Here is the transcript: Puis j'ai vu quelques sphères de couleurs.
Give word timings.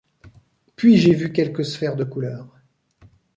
Puis 0.75 0.97
j'ai 0.97 1.13
vu 1.13 1.31
quelques 1.31 1.63
sphères 1.63 1.95
de 1.95 2.03
couleurs. 2.05 2.57